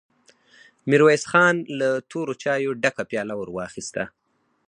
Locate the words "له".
1.79-1.89